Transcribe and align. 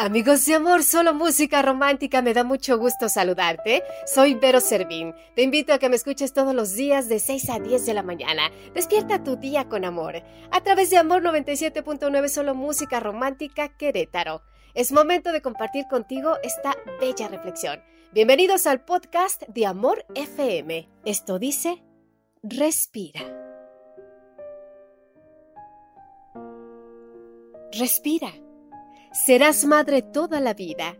Amigos 0.00 0.46
de 0.46 0.54
amor, 0.54 0.84
solo 0.84 1.12
música 1.12 1.60
romántica, 1.60 2.22
me 2.22 2.32
da 2.32 2.44
mucho 2.44 2.78
gusto 2.78 3.08
saludarte. 3.08 3.82
Soy 4.06 4.34
Vero 4.34 4.60
Servín. 4.60 5.12
Te 5.34 5.42
invito 5.42 5.72
a 5.72 5.80
que 5.80 5.88
me 5.88 5.96
escuches 5.96 6.32
todos 6.32 6.54
los 6.54 6.74
días 6.74 7.08
de 7.08 7.18
6 7.18 7.50
a 7.50 7.58
10 7.58 7.84
de 7.84 7.94
la 7.94 8.04
mañana. 8.04 8.48
Despierta 8.74 9.24
tu 9.24 9.34
día 9.34 9.68
con 9.68 9.84
amor. 9.84 10.22
A 10.52 10.60
través 10.60 10.90
de 10.90 10.98
Amor 10.98 11.24
97.9, 11.24 12.28
solo 12.28 12.54
música 12.54 13.00
romántica 13.00 13.76
Querétaro. 13.76 14.42
Es 14.72 14.92
momento 14.92 15.32
de 15.32 15.42
compartir 15.42 15.88
contigo 15.88 16.36
esta 16.44 16.76
bella 17.00 17.26
reflexión. 17.26 17.82
Bienvenidos 18.12 18.68
al 18.68 18.84
podcast 18.84 19.42
de 19.48 19.66
Amor 19.66 20.06
FM. 20.14 20.88
Esto 21.06 21.40
dice, 21.40 21.82
respira. 22.44 23.22
Respira. 27.72 28.32
Serás 29.12 29.64
madre 29.64 30.02
toda 30.02 30.40
la 30.40 30.54
vida. 30.54 30.96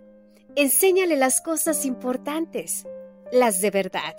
Enséñale 0.56 1.16
las 1.16 1.40
cosas 1.40 1.84
importantes, 1.84 2.86
las 3.32 3.60
de 3.60 3.70
verdad. 3.70 4.16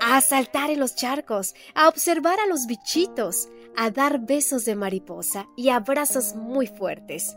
A 0.00 0.20
saltar 0.20 0.70
en 0.70 0.80
los 0.80 0.94
charcos, 0.94 1.54
a 1.74 1.88
observar 1.88 2.40
a 2.40 2.46
los 2.46 2.66
bichitos, 2.66 3.48
a 3.76 3.90
dar 3.90 4.20
besos 4.20 4.64
de 4.64 4.74
mariposa 4.74 5.48
y 5.56 5.68
abrazos 5.68 6.34
muy 6.34 6.66
fuertes. 6.66 7.36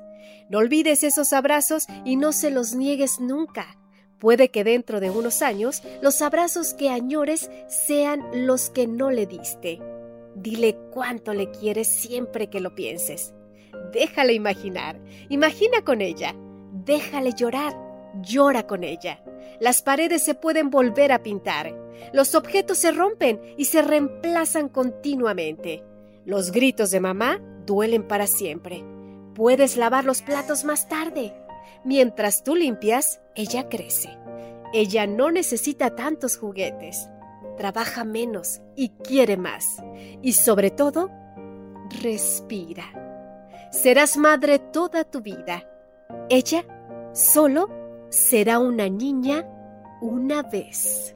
No 0.50 0.60
olvides 0.60 1.04
esos 1.04 1.34
abrazos 1.34 1.88
y 2.06 2.16
no 2.16 2.32
se 2.32 2.50
los 2.50 2.73
niegues 2.73 3.20
nunca. 3.20 3.78
Puede 4.20 4.50
que 4.50 4.64
dentro 4.64 5.00
de 5.00 5.10
unos 5.10 5.42
años 5.42 5.84
los 6.02 6.22
abrazos 6.22 6.73
que 6.73 6.90
añores 6.90 7.52
sean 7.68 8.23
los 8.48 8.70
que 8.70 8.88
no 8.88 9.12
le 9.12 9.26
diste. 9.26 9.80
Dile 10.36 10.78
cuánto 10.92 11.34
le 11.34 11.52
quieres 11.52 11.88
siempre 11.88 12.50
que 12.50 12.62
lo 12.62 12.73
pienses. 12.73 13.34
Déjale 13.92 14.34
imaginar, 14.34 15.00
imagina 15.30 15.84
con 15.84 16.02
ella. 16.02 16.36
Déjale 16.86 17.34
llorar, 17.34 17.73
llora 18.22 18.68
con 18.68 18.84
ella. 18.84 19.22
Las 19.60 19.82
paredes 19.82 20.23
se 20.23 20.36
pueden 20.36 20.70
volver 20.70 21.12
a 21.12 21.23
pintar. 21.23 21.73
Los 22.14 22.36
objetos 22.36 22.78
se 22.78 22.92
rompen 22.92 23.42
y 23.58 23.66
se 23.66 23.82
reemplazan 23.82 24.70
continuamente. 24.70 25.84
Los 26.26 26.52
gritos 26.52 26.92
de 26.92 27.00
mamá 27.00 27.42
duelen 27.66 28.04
para 28.08 28.28
siempre. 28.28 28.84
Puedes 29.34 29.78
lavar 29.78 30.06
los 30.06 30.22
platos 30.22 30.64
más 30.64 30.88
tarde. 30.88 31.34
Mientras 31.84 32.44
tú 32.44 32.56
limpias, 32.56 33.22
ella 33.36 33.70
crece. 33.70 34.18
Ella 34.73 35.08
no 35.08 35.32
necesita 35.32 35.95
tantos 35.95 36.38
juguetes. 36.38 37.10
Trabaja 37.58 38.04
menos 38.04 38.62
y 38.76 38.90
quiere 38.90 39.38
más. 39.38 39.82
Y 40.22 40.34
sobre 40.34 40.72
todo, 40.72 41.10
respira. 42.02 43.07
Serás 43.72 44.18
madre 44.18 44.60
toda 44.60 45.04
tu 45.04 45.22
vida. 45.22 45.68
Ella 46.30 46.66
solo 47.14 47.70
será 48.10 48.60
una 48.60 48.90
niña 48.90 49.46
una 50.02 50.44
vez. 50.44 51.16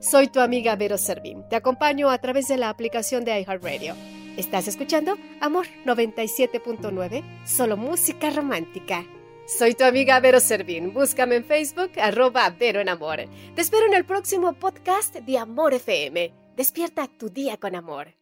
Soy 0.00 0.28
tu 0.28 0.40
amiga 0.40 0.76
Vero 0.76 0.98
Servín. 0.98 1.48
Te 1.48 1.56
acompaño 1.56 2.10
a 2.10 2.18
través 2.18 2.48
de 2.48 2.58
la 2.58 2.68
aplicación 2.68 3.24
de 3.24 3.40
iHeartRadio. 3.40 3.94
Estás 4.36 4.68
escuchando 4.68 5.16
Amor 5.40 5.66
97.9, 5.84 7.46
solo 7.46 7.76
música 7.76 8.30
romántica. 8.30 9.04
Soy 9.46 9.74
tu 9.74 9.84
amiga 9.84 10.20
Vero 10.20 10.40
Servín. 10.40 10.92
Búscame 10.92 11.36
en 11.36 11.44
Facebook, 11.44 11.92
arroba 12.00 12.48
Vero 12.50 12.80
en 12.80 12.88
Amor. 12.88 13.20
Te 13.54 13.62
espero 13.62 13.86
en 13.86 13.94
el 13.94 14.04
próximo 14.04 14.52
podcast 14.52 15.14
de 15.14 15.38
Amor 15.38 15.74
FM. 15.74 16.32
Despierta 16.56 17.08
tu 17.08 17.28
día 17.28 17.56
con 17.56 17.74
amor. 17.74 18.21